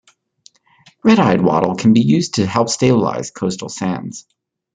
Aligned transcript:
Red-eyed 1.03 1.41
wattle 1.41 1.75
can 1.75 1.93
be 1.93 2.01
used 2.01 2.33
to 2.33 2.47
help 2.47 2.69
stabilise 2.69 3.31
coastal 3.31 3.69
sands. 3.69 4.25